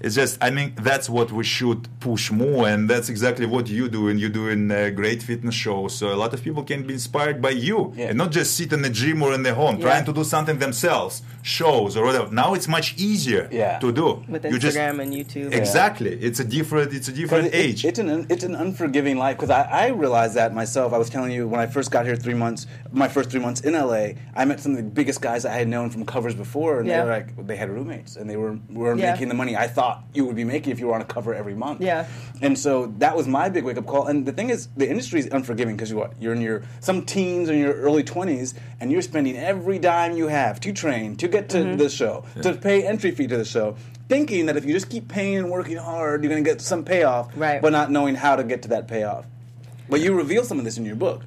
[0.00, 3.88] It's just, I mean, that's what we should push more, and that's exactly what you
[3.88, 5.92] do, and you're doing uh, great fitness shows.
[5.98, 8.06] So a lot of people can be inspired by you, Yeah.
[8.10, 9.86] and not just sit in the gym or in their home Yeah.
[9.88, 12.30] trying to do something themselves, shows or whatever.
[12.32, 13.78] Now it's much easier Yeah.
[13.80, 14.08] to do.
[14.28, 15.52] With You just- Instagram and YouTube.
[15.52, 16.12] exactly.
[16.28, 16.92] It's a different.
[16.92, 17.84] It's a different But it- age.
[17.84, 20.92] It's an it's an unforgiving life because I, I realized that myself.
[20.92, 23.60] I was telling you when I first got here three months, my first three months
[23.68, 24.04] in LA,
[24.40, 26.98] I met some of the biggest guys I had known from covers before, and Yeah.
[27.00, 29.10] they were like they had roommates and they were were Yeah.
[29.12, 31.34] making the money I thought you would be making if you were on a cover
[31.34, 31.80] every month.
[31.80, 32.06] Yeah.
[32.40, 34.06] And so that was my big wake up call.
[34.06, 37.04] And the thing is, the industry is unforgiving because you what you're in your some
[37.04, 41.16] teens or in your early twenties, and you're spending every dime you have to train,
[41.16, 43.76] to get to the show, to pay entry fee to the show.
[44.08, 46.82] Thinking that if you just keep paying and working hard, you're going to get some
[46.82, 47.60] payoff, Right.
[47.60, 49.26] but not knowing how to get to that payoff.
[49.90, 51.24] But you reveal some of this in your book.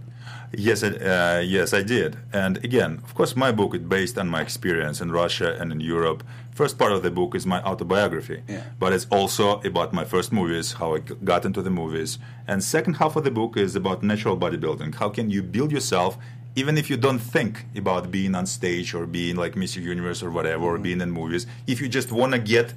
[0.54, 2.18] Yes, uh, yes, I did.
[2.34, 5.80] And again, of course, my book is based on my experience in Russia and in
[5.80, 6.24] Europe.
[6.54, 8.64] First part of the book is my autobiography, Yeah.
[8.80, 12.20] but it's also about my first movies, how I got into the movies.
[12.48, 14.96] And second half of the book is about natural bodybuilding.
[14.96, 16.18] How can you build yourself,
[16.56, 19.82] even if you don't think about being on stage or being like Mr.
[19.82, 21.48] Universe or whatever, or being in movies.
[21.68, 22.74] If you just want to get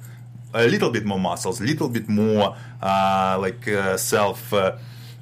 [0.53, 4.53] a little bit more muscles, a little bit more uh, like uh, self.
[4.53, 4.77] Uh,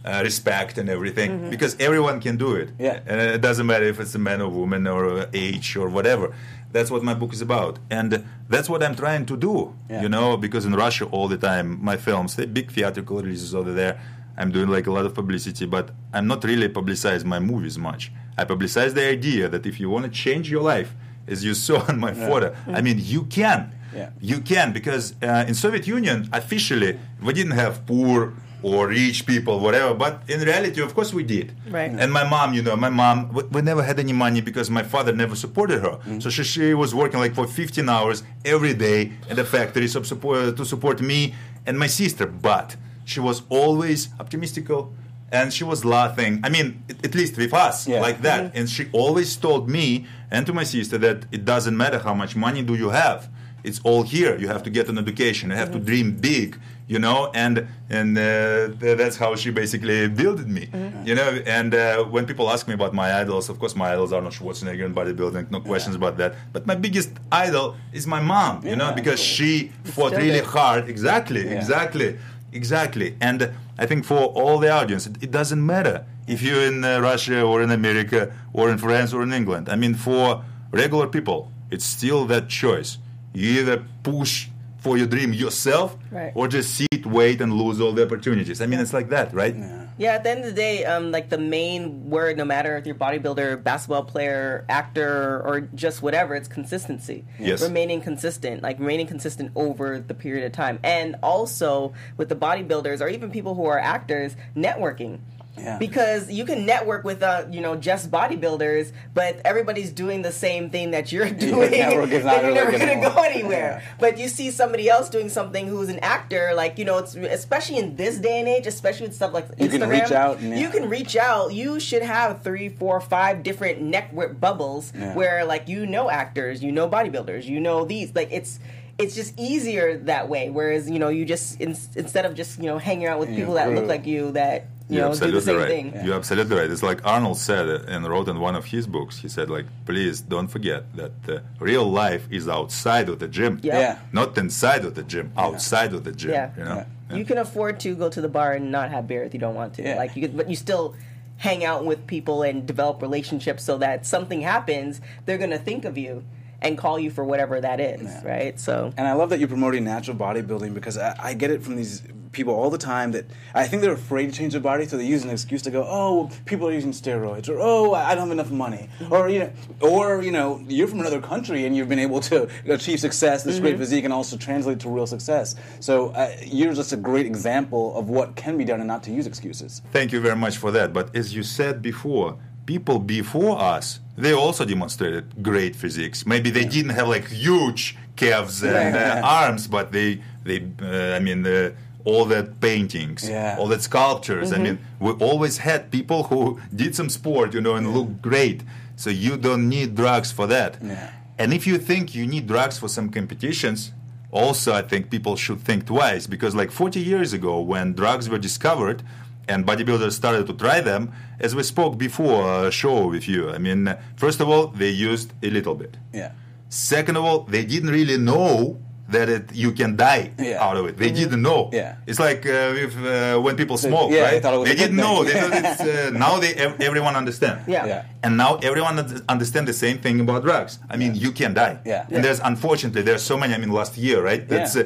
[0.05, 2.99] uh, respect and everything because everyone can do it Yeah.
[3.07, 6.35] and it doesn't matter if it's a man or woman or age or whatever
[6.73, 7.73] that's what my book is about.
[7.97, 8.09] And
[8.53, 9.55] that's what i'm trying to do
[9.89, 10.01] Yeah.
[10.03, 13.71] you know because in russia all the time my films the big theatrical releases over
[13.81, 13.95] there.
[14.39, 18.03] I'm doing like a lot of publicity but i'm not really publicize my movies much.
[18.41, 20.89] I publicize the idea that if you want to change your life
[21.33, 23.61] as you saw on my photo i mean you can.
[23.99, 24.09] Yeah.
[24.31, 26.91] you can because uh, in Soviet Union officially
[27.25, 28.17] we didn't have poor
[28.63, 29.93] or rich people, whatever.
[29.93, 31.53] But in reality, of course, we did.
[31.69, 31.91] Right.
[31.91, 34.83] And my mom, you know, my mom, we, we never had any money because my
[34.83, 35.91] father never supported her.
[35.97, 36.19] Mm-hmm.
[36.19, 40.37] So she, she was working like for 15 hours every day at the factory support,
[40.39, 42.25] uh, to support me and my sister.
[42.25, 44.93] But she was always optimistical.
[45.31, 46.41] And she was laughing.
[46.43, 48.01] I mean, at, at least with us, Yeah.
[48.01, 48.43] like that.
[48.43, 48.57] Mm-hmm.
[48.57, 52.35] And she always told me and to my sister that it doesn't matter how much
[52.35, 53.29] money do you have
[53.63, 54.37] it's all here.
[54.37, 55.49] You have to get an education.
[55.49, 55.85] You have to mm-hmm.
[55.85, 57.31] dream big, you know.
[57.33, 60.69] And and uh, th- that's how she basically builded me,
[61.05, 61.41] you know.
[61.45, 64.33] And uh, when people ask me about my idols, of course, my idols are not
[64.33, 65.51] Schwarzenegger and bodybuilding.
[65.51, 66.35] No questions about that.
[66.51, 70.43] But my biggest idol is my mom, you know, because she fought really there.
[70.43, 70.89] hard.
[70.89, 72.17] Exactly, exactly,
[72.51, 73.15] exactly.
[73.21, 76.99] And I think for all the audience, it, it doesn't matter if you're in uh,
[76.99, 79.69] Russia or in America or in France or in England.
[79.69, 82.97] I mean, for regular people, it's still that choice.
[83.33, 84.47] You either push
[84.83, 86.33] for your dream yourself Right.
[86.35, 88.59] or just sit, wait, and lose all the opportunities.
[88.61, 89.55] I mean, it's like that, right?
[89.55, 92.75] Yeah, yeah at the end of the day, um, like the main word, no matter
[92.75, 97.23] if you're bodybuilder, basketball player, actor, or just whatever, it's consistency.
[97.39, 97.61] Yes.
[97.63, 100.79] Remaining consistent, like remaining consistent over the period of time.
[100.83, 105.19] And also with the bodybuilders or even people who are actors, networking.
[105.57, 105.77] Yeah.
[105.77, 110.69] Because you can network with, uh, you know, just bodybuilders, but everybody's doing the same
[110.71, 111.71] thing that you're doing.
[111.71, 113.81] network is not then you're really never going to go anywhere.
[113.83, 113.95] Yeah.
[113.99, 117.77] But you see somebody else doing something who's an actor, like you know, it's especially
[117.77, 119.79] in this day and age, especially with stuff like You Instagram.
[119.79, 120.57] can reach out and, yeah.
[120.59, 121.53] You can reach out.
[121.53, 125.13] You should have three, four, five different network bubbles Yeah.
[125.13, 128.15] where, like, you know, actors, you know, bodybuilders, you know these.
[128.15, 128.59] Like, it's
[128.99, 130.51] it's just easier that way.
[130.51, 133.37] Whereas, you know, you just in, instead of just you know hanging out with Yeah,
[133.37, 135.93] people that look like you that you You're know do the absolutely same right.
[135.93, 136.05] thing.
[136.05, 136.69] You're absolutely right.
[136.69, 139.17] It's like Arnold said and wrote in one of his books.
[139.17, 143.59] He said, like, please don't forget that uh, real life is outside of the gym,
[143.63, 143.79] Yeah.
[143.79, 143.99] Yeah.
[144.11, 146.31] not inside of the gym, outside of the gym.
[146.31, 146.51] Yeah.
[146.57, 146.75] You know.
[147.09, 147.15] Yeah.
[147.17, 149.55] You can afford to go to the bar and not have beer if you don't
[149.55, 149.83] want to.
[149.83, 149.95] Yeah.
[149.95, 150.95] Like you, could, but you still
[151.37, 155.97] hang out with people and develop relationships so that something happens, they're gonna think of
[155.97, 156.23] you
[156.61, 158.21] and call you for whatever that is, Yeah.
[158.27, 158.59] right?
[158.59, 161.75] So And I love that you're promoting natural bodybuilding because I, I get it from
[161.75, 162.01] these
[162.33, 165.05] people all the time that I think they're afraid to change their body, so they
[165.05, 168.31] use an excuse to go, "Oh, people are using steroids," or "Oh, I don't have
[168.31, 171.99] enough money," or you know, or you know, you're from another country and you've been
[171.99, 175.55] able to achieve success, this great physique, and also translate to real success.
[175.79, 179.11] So uh, you're just a great example of what can be done and not to
[179.11, 179.81] use excuses.
[179.91, 180.93] Thank you very much for that.
[180.93, 186.25] But as you said before, people before us, they also demonstrated great physiques.
[186.25, 191.19] Maybe they didn't have like huge calves and uh, arms, but they, they, uh, I
[191.19, 191.71] mean, uh,
[192.05, 193.55] all that paintings, Yeah.
[193.59, 194.51] all that sculptures.
[194.51, 198.61] I mean, we always had people who did some sport, you know, and looked great.
[198.95, 200.77] So you don't need drugs for that.
[200.81, 201.11] Yeah.
[201.39, 203.91] And if you think you need drugs for some competitions,
[204.31, 208.37] also I think people should think twice because like 40 years ago when drugs were
[208.37, 209.01] discovered
[209.47, 213.57] and bodybuilders started to try them, as we spoke before a show with you, I
[213.57, 215.97] mean, uh, first of all, they used a little bit.
[216.13, 216.31] Yeah.
[216.69, 218.79] Second of all, they didn't really know
[219.13, 220.65] that it, you can die Yeah.
[220.65, 220.97] out of it.
[220.97, 221.69] They didn't know.
[221.73, 221.95] Yeah.
[222.09, 224.31] It's like uh, if, uh, when people smoke, yeah, right?
[224.33, 225.23] they thought it was a good didn't know.
[225.23, 226.51] They thought it's, uh, now they
[226.89, 227.57] everyone understand.
[227.67, 227.85] Yeah.
[227.91, 228.01] Yeah.
[228.25, 230.79] And now everyone un- understand the same thing about drugs.
[230.93, 231.75] I mean, you can die.
[231.85, 232.05] Yeah.
[232.13, 233.53] And there's unfortunately there's so many.
[233.53, 234.43] I mean, last year, right?
[234.53, 234.83] That's Yeah.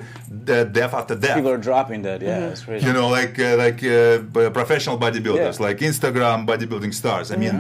[0.56, 1.36] uh, death after death.
[1.40, 2.22] People are dropping dead.
[2.22, 2.86] Yeah, it's crazy.
[2.88, 5.68] you know, like uh, like uh, professional bodybuilders, Yeah.
[5.68, 7.32] like Instagram bodybuilding stars.
[7.32, 7.56] I mean,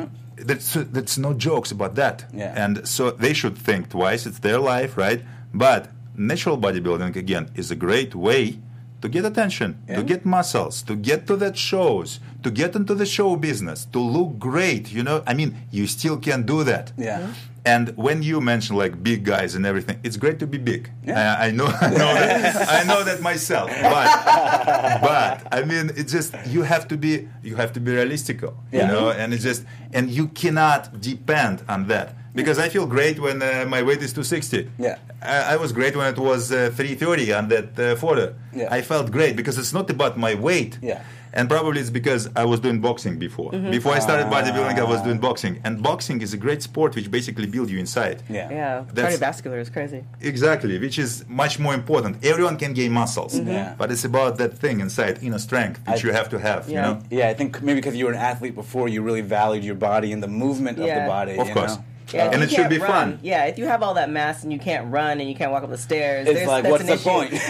[0.49, 2.25] that's that's no jokes about that.
[2.33, 2.63] Yeah.
[2.63, 4.21] And so they should think twice.
[4.29, 5.21] It's their life, right?
[5.53, 5.81] But
[6.17, 8.59] natural bodybuilding again is a great way
[9.01, 9.97] to get attention, Yeah.
[9.97, 13.99] to get muscles, to get to that shows, to get into the show business, to
[13.99, 14.91] look great.
[14.91, 16.91] You know, I mean, you still can do that.
[16.97, 17.27] Yeah.
[17.63, 20.89] And when you mention like big guys and everything, it's great to be big.
[21.05, 21.33] Yeah.
[21.33, 23.69] Uh, I know, I know that, I know that myself.
[23.69, 28.41] But, but I mean, it's just you have to be, you have to be realistic,
[28.41, 29.09] you know.
[29.11, 33.65] And it's just, and you cannot depend on that because I feel great when uh,
[33.75, 34.69] my weight is 260.
[34.79, 34.97] Yeah.
[35.21, 38.25] I, I was great when it was uh, 330 on that uh, photo.
[38.53, 38.77] Yeah.
[38.77, 40.73] I felt great because it's not about my weight.
[40.81, 41.01] Yeah.
[41.37, 43.51] And probably it's because I was doing boxing before.
[43.51, 45.53] Before I started bodybuilding, I was doing boxing.
[45.65, 48.17] And boxing is a great sport which basically builds you inside.
[48.29, 48.49] Yeah.
[48.49, 48.83] Yeah.
[48.93, 50.01] That's- Cardiovascular is crazy.
[50.21, 51.11] Exactly, which is
[51.43, 52.13] much more important.
[52.33, 53.75] Everyone can gain muscles, Yeah.
[53.79, 56.61] but it's about that thing inside, inner strength, which I- you have to have.
[56.69, 56.73] Yeah.
[56.75, 59.63] You know, Yeah, I think maybe because you were an athlete before, you really valued
[59.69, 61.35] your body and the movement of the body.
[61.37, 61.75] Of you course.
[61.75, 61.83] know?
[62.13, 63.19] Yeah, if And you it should be run- fun.
[63.21, 65.63] Yeah, if you have all that mass and you can't run and you can't walk
[65.63, 67.09] up the stairs, It's there's- like, that's what's an the issue.
[67.09, 67.31] point?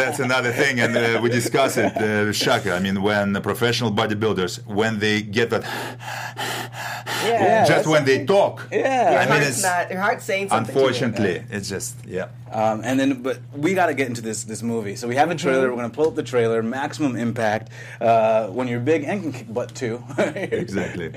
[0.00, 2.72] that's another thing, and uh, we discuss it uh, Shaka.
[2.74, 7.32] I mean, when the professional bodybuilders, when they get that, Yeah.
[7.32, 7.58] Yeah.
[7.60, 9.10] just that's when they talk, yeah.
[9.12, 9.90] Your I mean, it's- not.
[9.90, 10.74] Your heart's saying something.
[10.74, 10.86] to you.
[10.86, 12.28] unfortunately, it's just yeah.
[12.52, 14.96] Um, and then, but we got to get into this this movie.
[14.96, 15.46] So we have a Mm-hmm.
[15.48, 15.68] trailer.
[15.70, 16.62] We're going to pull up the trailer.
[16.62, 17.70] Maximum impact.
[18.00, 20.02] Uh, when you're big and can kick butt too.
[20.18, 21.12] Exactly.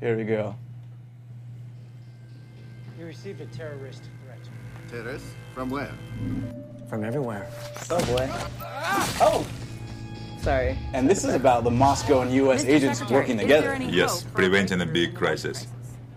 [0.00, 0.54] Here we go.
[3.10, 4.38] You received a terrorist threat.
[4.88, 5.34] Terrorists?
[5.52, 5.92] From where?
[6.88, 7.48] From everywhere.
[7.90, 8.06] Oh ah!
[8.06, 8.28] boy.
[9.20, 9.46] Oh.
[10.40, 10.78] Sorry.
[10.92, 12.62] And this is about the Moscow and U.S.
[12.62, 12.68] Mr.
[12.68, 13.76] agents Secretary, working together.
[13.82, 15.66] Yes, preventing a big in crisis.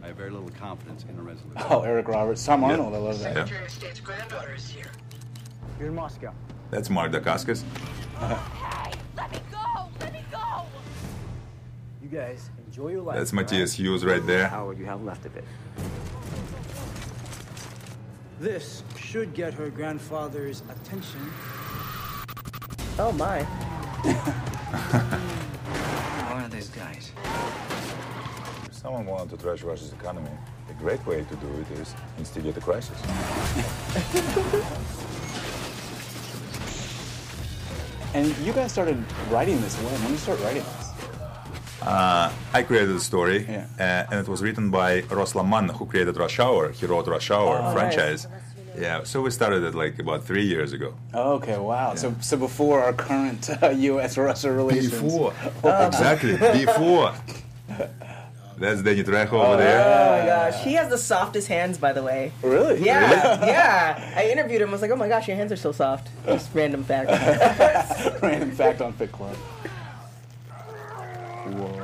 [0.04, 1.64] I have very little confidence in a resolution.
[1.68, 2.94] Oh, Eric Roberts, Tom Arnold.
[2.94, 3.38] I love that.
[3.38, 4.92] Yeah, Secretary of State's granddaughter is here.
[5.80, 6.32] You're in Moscow.
[6.70, 7.64] that's Mark Dacascos.
[8.20, 9.90] Hey, let me go!
[10.00, 10.66] Let me go!
[12.04, 13.18] You guys enjoy your life.
[13.18, 14.48] That's Matthias Hues right there.
[14.50, 15.44] Power you have left of it.
[18.44, 21.32] This should get her grandfather's attention.
[23.00, 23.42] Oh my.
[26.30, 27.14] One are these guys.
[28.66, 30.30] If someone wanted to trash Russia's economy,
[30.70, 33.02] a great way to do it is instigate a crisis.
[38.14, 39.86] And you guys started writing this when?
[39.86, 40.83] When did you start writing this?
[41.86, 43.66] Uh, I created the story, Yeah.
[43.80, 46.72] uh, and it was written by Ross LaManna, who created Rush Hour.
[46.72, 48.28] He wrote Rush Hour Oh, franchise.
[48.80, 50.96] Yeah, so we started it like about three years ago.
[51.14, 51.94] Oh, okay, wow.
[51.96, 54.90] So, so before our current uh, U.S.-Russia relations.
[55.02, 57.14] Before, exactly, before.
[58.58, 59.80] That's Danny Trejo over there.
[59.84, 60.64] Oh my gosh.
[60.64, 62.32] He has the softest hands, by the way.
[62.42, 62.84] Really?
[62.86, 64.14] Yeah, yeah.
[64.16, 64.70] I interviewed him.
[64.70, 66.08] I was like, oh my gosh, your hands are so soft.
[66.26, 67.10] Just random fact.
[68.24, 69.36] Random fact on Fit Club.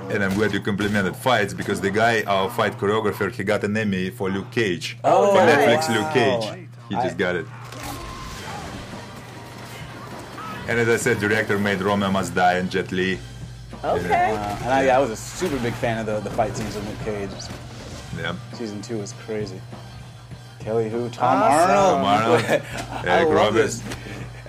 [0.10, 3.76] And I'm glad you complimented fights because the guy, our fight choreographer, he got an
[3.78, 4.98] Emmy for Luke Cage.
[5.04, 5.86] Oh, for nice.
[5.86, 6.70] Netflix Luke Cage.
[6.90, 7.46] He just got it.
[10.68, 13.20] And as I said, director made Romeo Must Die and Jet Li.
[13.84, 14.32] Okay.
[14.32, 16.86] Uh, and I, I was a super big fan of the, the fight scenes with
[16.88, 17.30] Nick Cage.
[18.18, 18.36] Yeah.
[18.54, 19.62] Season two was crazy.
[20.60, 22.06] Kelly Hu, Tom Awesome.
[22.06, 22.44] Arnold.
[22.46, 22.62] Tom Arnold,
[23.06, 23.82] I Eric Roberts.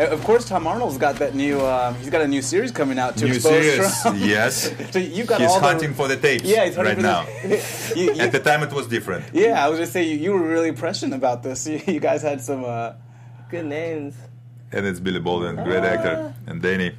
[0.00, 0.10] This.
[0.10, 1.60] Uh, Of course, Tom Arnold's got that new.
[1.60, 4.18] Um, he's got a new series coming out to New expose series, Trump.
[4.36, 4.72] yes.
[4.92, 7.46] so you've got He's all the- hunting for the tapes Yeah, he's hunting right for
[7.46, 7.48] now.
[7.48, 9.24] The, you, you- At the time, it was different.
[9.34, 11.66] yeah, I was just saying you, you were really prescient about this.
[11.66, 12.64] You, you guys had some.
[12.64, 12.92] Uh,
[13.50, 14.14] Good names.
[14.72, 16.94] And it's Billy Baldwin, great actor, and Danny.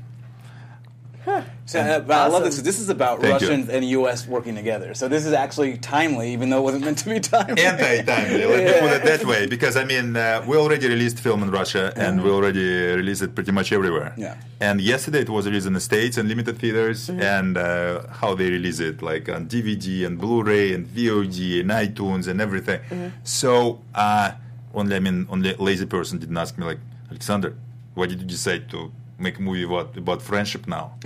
[1.65, 2.61] So, uh, but I love this.
[2.61, 2.79] this.
[2.79, 3.47] is about Thank you.
[3.47, 4.27] Russians and U.S.
[4.27, 4.93] working together.
[4.93, 7.63] So this is actually timely, even though it wasn't meant to be timely.
[7.63, 8.45] anti-timely.
[8.45, 11.51] Let me put it that way, because I mean, uh, we already released film in
[11.51, 12.63] Russia, and we already
[12.95, 14.13] released it pretty much everywhere.
[14.17, 14.35] Yeah.
[14.59, 18.49] And yesterday it was released in the states and limited theaters, and uh, how they
[18.49, 22.81] release it, like on DVD and Blu-ray and VOD and iTunes and everything.
[23.23, 24.31] So uh,
[24.73, 27.55] only, I mean, only lazy person didn't ask me like, Alexander,
[27.93, 28.91] why did you decide to?
[29.21, 30.85] Make a movie about, about friendship now.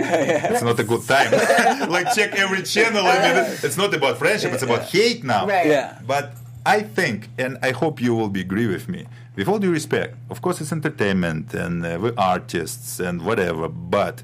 [0.51, 1.29] It's not a good time.
[1.97, 3.03] like check every channel.
[3.05, 4.49] I mean, it's not about friendship.
[4.55, 5.43] It's about hate now.
[5.45, 5.67] Right.
[5.67, 5.99] Yeah.
[6.13, 6.25] But
[6.65, 9.01] I think, and I hope you will be agree with me,
[9.35, 14.23] with all due respect, of course it's entertainment and uh, we're artists and whatever, but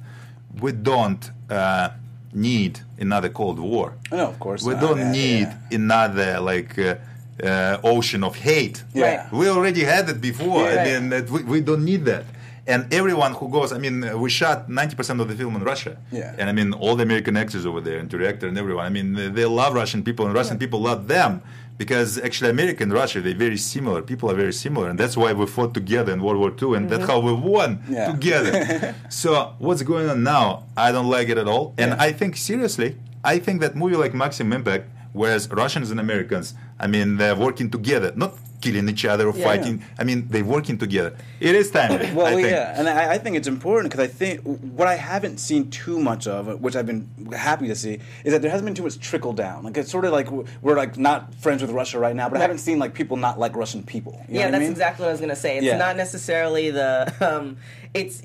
[0.63, 1.89] we don't uh,
[2.33, 3.87] need another Cold War.
[4.11, 4.81] No, of course We not.
[4.85, 5.75] don't Yeah, need yeah.
[5.81, 6.95] another like uh,
[7.43, 8.77] uh, ocean of hate.
[8.93, 9.27] Yeah.
[9.31, 10.63] We already had it before.
[10.63, 10.81] Yeah.
[10.81, 12.25] I mean, that we, we don't need that.
[12.67, 15.97] And everyone who goes, I mean, we shot 90% of the film in Russia.
[16.11, 16.35] Yeah.
[16.37, 19.13] And I mean, all the American actors over there and director and everyone, I mean,
[19.13, 21.41] they- love Russian people and Russian people love them
[21.77, 24.01] because actually America and Russia, they're very similar.
[24.01, 24.89] People are very similar.
[24.89, 27.11] And that's why we fought together in World War II and that's mm-hmm.
[27.11, 28.11] how we won Yeah.
[28.11, 28.95] together.
[29.09, 30.65] so what's going on now?
[30.77, 31.73] I don't like it at all.
[31.77, 36.53] And I think, seriously, I think that movie like Maximum Impact, whereas Russians and Americans,
[36.79, 39.43] I mean, they're working together, not killing each other or Yeah.
[39.43, 39.83] fighting.
[39.99, 41.15] I mean, they're working together.
[41.39, 41.91] It is time.
[42.15, 42.47] Well, I think.
[42.49, 45.99] yeah, and I, I think it's important because I think what I haven't seen too
[45.99, 48.99] much of, which I've been happy to see, is that there hasn't been too much
[48.99, 49.63] trickle down.
[49.63, 50.29] Like it's sort of like
[50.61, 53.39] we're like not friends with Russia right now, but I haven't seen like people not
[53.39, 54.13] like Russian people.
[54.27, 54.71] You know yeah, what I that's mean?
[54.71, 55.57] exactly what I was gonna say.
[55.57, 55.77] It's Yeah.
[55.77, 57.13] not necessarily the.
[57.31, 57.57] Um,
[57.93, 58.21] it's.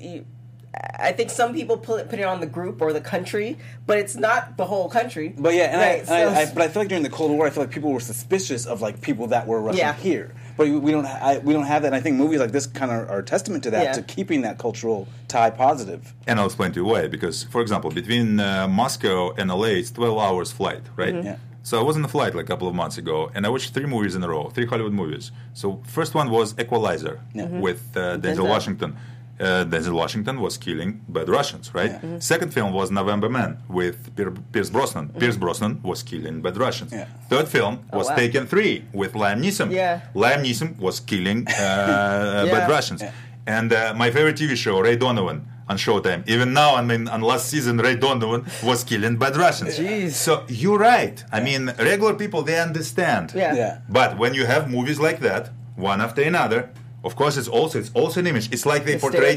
[0.77, 3.57] You- I think some people put it, put it on the group or the country,
[3.85, 5.33] but it's not the whole country.
[5.37, 7.31] But yeah, and right, I, so I, I, but I feel like during the Cold
[7.31, 9.93] War, I feel like people were suspicious of like people that were Russian Yeah.
[9.93, 10.33] here.
[10.57, 11.89] But we we don't, ha- I, we don't have that.
[11.89, 13.91] And I think movies like this kind of are a testament to that, Yeah.
[13.93, 16.01] to keeping that cultural tie positive.
[16.25, 17.07] And I'll explain to you why.
[17.07, 21.13] Because, for example, between uh, Moscow and LA, it's 12 hours flight, right?
[21.13, 21.27] Mm-hmm.
[21.27, 21.37] Yeah.
[21.61, 23.73] So I was on a flight like a couple of months ago, and I watched
[23.73, 25.31] three movies in a row, three Hollywood movies.
[25.53, 28.47] So first one was Equalizer with uh, Denzel Denzel.
[28.49, 28.95] Washington.
[29.39, 31.91] Uh, Denzel Washington was killing bad Russians, right?
[31.91, 32.19] Mm-hmm.
[32.19, 35.09] Second film was November Man with Pier- Pierce Brosnan.
[35.19, 36.91] Pierce Brosnan was killing bad Russians.
[36.91, 37.05] Yeah.
[37.29, 38.15] Third film was Oh, wow.
[38.15, 39.71] Taken 3 with Liam Neeson.
[39.71, 40.01] Yeah.
[40.15, 41.51] Liam Neeson was killing uh,
[42.47, 42.51] Yeah.
[42.51, 43.01] bad Russians.
[43.01, 43.11] Yeah.
[43.45, 46.23] And uh, my favorite TV show, Ray Donovan, on Showtime.
[46.27, 49.77] Even now, I mean, on last season, Ray Donovan was killing bad Russians.
[49.77, 50.13] Jeez.
[50.13, 51.23] So you're right.
[51.31, 53.33] I mean, regular people they understand.
[53.35, 53.53] Yeah.
[53.53, 53.77] Yeah.
[53.87, 56.69] But when you have movies like that, one after another,
[57.07, 58.45] of course, it's also it's also an image.
[58.55, 59.33] It's like they The portray.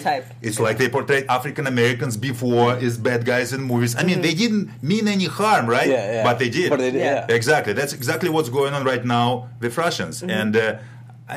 [0.48, 3.92] It's like they portrayed African Americans before as bad guys in movies.
[4.00, 5.83] I mean, they didn't mean any harm, right?
[5.83, 6.09] Mm-hmm.
[6.11, 6.24] Yeah, yeah.
[6.28, 6.68] But they did.
[6.72, 7.26] But they did, Yeah.
[7.28, 7.37] yeah.
[7.38, 7.72] Exactly.
[7.78, 10.16] That's exactly what's going on right now with Russians.
[10.40, 10.78] And uh,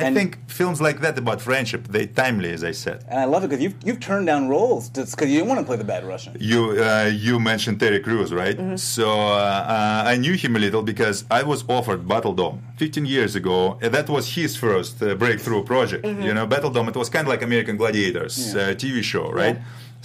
[0.06, 0.30] And- think
[0.60, 2.98] films like that about friendship, they timely, as I said.
[3.10, 5.66] And I love it because you've, you've turned down roles because you didn't want to
[5.70, 6.32] play the bad Russian.
[6.52, 8.58] You uh, you mentioned Terry Crews, right?
[8.96, 13.06] So uh, uh, I knew him a little because I was offered Battle Dome 15
[13.06, 13.78] years ago.
[13.82, 16.02] and that was his first uh, breakthrough project.
[16.26, 16.88] You know, Battle Dome.
[16.92, 18.60] It was kind of like American Gladiators Yeah.
[18.62, 19.56] uh, TV show, right?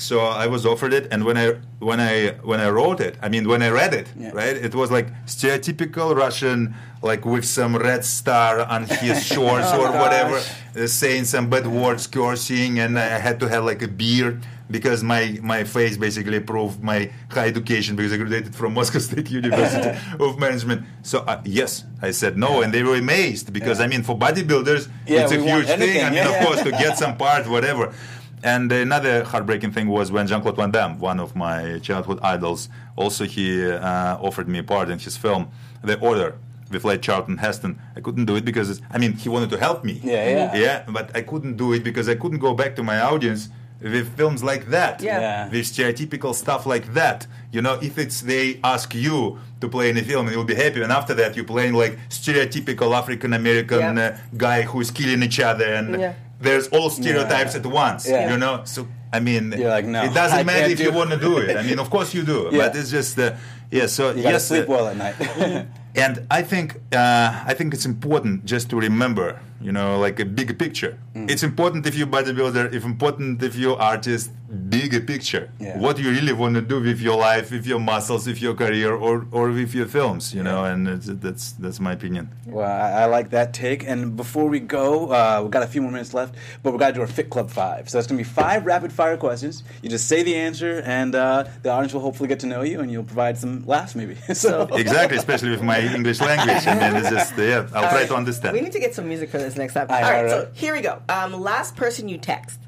[0.09, 1.47] So I was offered it, and when I
[1.89, 2.13] when I
[2.51, 4.31] when I wrote it, I mean when I read it, Yeah.
[4.41, 4.55] right?
[4.67, 6.59] It was like stereotypical Russian,
[7.01, 10.41] like with some red star on his shorts Oh, or whatever,
[10.75, 15.03] uh, saying some bad words, cursing, and I had to have like a beard because
[15.03, 19.97] my my face basically proved my high education because I graduated from Moscow State University
[20.19, 20.83] of Management.
[21.01, 23.85] So uh, yes, I said no, and they were amazed because Yeah.
[23.85, 26.03] I mean for bodybuilders, Yeah, it's a huge thing.
[26.05, 26.29] I mean, yeah.
[26.31, 27.93] of course, to get some part, whatever.
[28.41, 32.69] And another heartbreaking thing was when Jean Claude Van Damme, one of my childhood idols,
[32.95, 35.49] also he uh, offered me a part in his film,
[35.83, 36.35] The Order,
[36.71, 37.79] with late Charlton Heston.
[37.95, 39.99] I couldn't do it because, it's, I mean, he wanted to help me.
[40.03, 40.55] Yeah, yeah.
[40.55, 43.49] Yeah, but I couldn't do it because I couldn't go back to my audience
[43.81, 45.01] with films like that.
[45.01, 45.19] Yeah.
[45.19, 45.49] Yeah.
[45.49, 47.25] With stereotypical stuff like that.
[47.51, 50.55] You know, if it's they ask you to play in a film and you'll be
[50.55, 54.03] happy, and after that you're playing like stereotypical African American Yeah.
[54.03, 56.13] uh, guy who's killing each other and Yeah.
[56.41, 57.59] there's all stereotypes Yeah.
[57.61, 58.07] at once.
[58.07, 58.31] Yeah.
[58.31, 61.09] You know, so I mean, like, no, it doesn't I matter can't if you want
[61.11, 61.57] to do it.
[61.57, 62.67] I mean, of course you do, Yeah.
[62.67, 63.33] but it's just uh,
[63.71, 63.87] yeah.
[63.87, 65.15] So You got to yes, sleep uh, well at night.
[65.95, 70.25] and I think uh, I think it's important just to remember, you know, like a
[70.25, 70.97] bigger picture.
[71.15, 71.29] Mm.
[71.29, 74.31] It's important if you're bodybuilder, if important if you're artist,
[74.69, 75.51] bigger picture.
[75.59, 75.77] Yeah.
[75.77, 78.93] What you really want to do with your life, with your muscles, with your career,
[78.93, 80.63] or or with your films, you know.
[80.63, 82.29] And it's, that's that's my opinion.
[82.45, 83.83] well, I, I like that take.
[83.87, 86.87] And before we go, uh, we've got a few more minutes left, but we've got
[86.87, 87.89] to do our Fit Club 5.
[87.89, 89.63] So it's going to be five rapid fire questions.
[89.81, 92.79] You just say the answer, and uh, the audience will hopefully get to know you,
[92.79, 94.15] and you'll provide some laughs maybe.
[94.33, 96.65] so, Exactly, especially with my English language.
[96.65, 97.67] I mean, it's just yeah.
[97.73, 98.07] I'll All try right.
[98.07, 98.53] to understand.
[98.53, 99.87] We need to get some music for this next time.
[99.89, 101.01] I All so here we go.
[101.09, 102.59] Um, last person you text.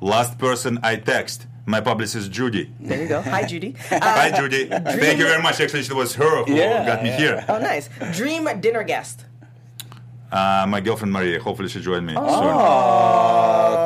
[0.00, 2.72] last person I text, my publicist Judy.
[2.80, 3.20] There you go.
[3.22, 3.74] Hi, Judy.
[3.90, 4.66] Uh, Hi, Judy.
[4.66, 5.60] Thank you very much.
[5.60, 7.16] Actually, it was her who Yeah, got me yeah.
[7.16, 7.44] here.
[7.48, 7.88] oh, nice.
[8.16, 9.24] Dream dinner guest.
[10.32, 11.40] Uh, my girlfriend Maria.
[11.40, 12.26] Hopefully, she join me Oh,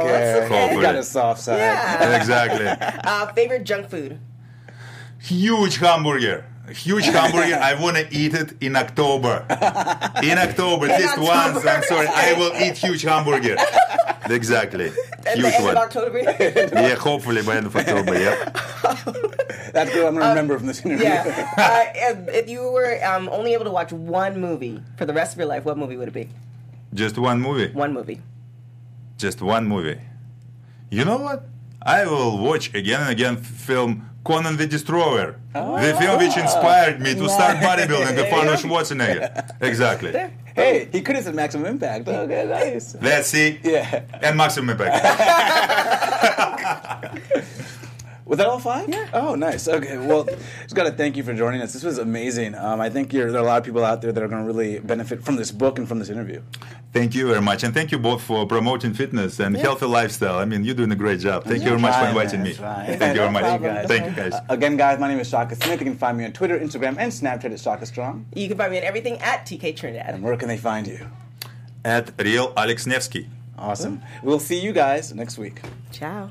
[0.00, 0.08] soon.
[0.10, 0.48] okay.
[0.48, 0.76] Hopefully.
[0.76, 1.58] You got a soft side.
[1.58, 2.16] Yeah.
[2.16, 2.66] Exactly.
[3.04, 4.18] Uh, favorite junk food.
[5.20, 6.44] Huge hamburger.
[6.72, 7.56] Huge hamburger.
[7.60, 9.44] I want to eat it in October.
[10.22, 11.26] In October, at least October.
[11.54, 11.66] once.
[11.66, 12.06] I'm sorry.
[12.08, 13.56] I will eat huge hamburger.
[14.30, 14.86] Exactly.
[15.26, 15.76] At Huge the end one.
[15.76, 16.18] of October.
[16.88, 18.18] Yeah, hopefully by end of October.
[18.18, 18.34] Yeah.
[19.72, 20.06] That's good.
[20.06, 21.04] I'm gonna remember from this interview.
[21.06, 21.52] yeah.
[21.56, 25.32] Uh, if, if you were um, only able to watch one movie for the rest
[25.32, 26.28] of your life, what movie would it be?
[26.94, 27.72] Just one movie.
[27.72, 28.20] One movie.
[29.16, 30.00] Just one movie.
[30.90, 31.44] You know what?
[31.82, 35.36] I will watch again and again film Conan the Destroyer.
[35.54, 35.80] Ah.
[35.80, 39.26] The film which inspired me to start bodybuilding with Arnold Schwarzenegger.
[39.62, 40.12] Exactly.
[40.54, 42.06] Hey, he could have said maximum impact.
[42.06, 42.92] Okay, nice.
[42.92, 43.60] That's it.
[43.64, 44.02] Yeah.
[44.20, 44.94] And Maximum Impact.
[48.28, 48.90] Was that all five?
[48.90, 49.08] Yeah.
[49.14, 49.66] Oh, nice.
[49.66, 49.96] Okay.
[49.96, 50.24] Well,
[50.62, 51.72] just got to thank you for joining us.
[51.72, 52.54] This was amazing.
[52.54, 54.42] Um, I think you're, there are a lot of people out there that are going
[54.42, 56.42] to really benefit from this book and from this interview.
[56.92, 57.64] Thank you very much.
[57.64, 60.38] And thank you both for promoting fitness and healthy lifestyle.
[60.38, 61.44] I mean, you're doing a great job.
[61.44, 62.50] Thank you very much for inviting me.
[62.50, 62.98] it's fine.
[62.98, 63.42] Thank you very much.
[63.44, 63.86] Thank you, guys.
[63.88, 64.32] Thank you, guys.
[64.34, 65.80] Uh, again, guys, my name is Shaka Smith.
[65.80, 68.26] You can find me on Twitter, Instagram, and Snapchat at Shaka Strong.
[68.34, 70.14] You can find me on everything at TK Trinidad.
[70.14, 71.06] And where can they find you?
[71.82, 73.28] At Real Alex Nevsky.
[73.56, 74.02] Awesome.
[74.22, 75.62] We'll see you guys next week.
[75.92, 76.30] Ciao.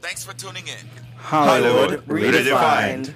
[0.00, 0.86] Thanks for tuning in.
[1.16, 3.12] Hollywood redefined.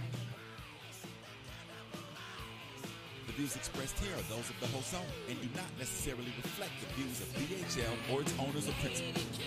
[3.26, 6.72] The views expressed here are those of the host only and do not necessarily reflect
[6.80, 9.40] the views of BHL or its owners or principals.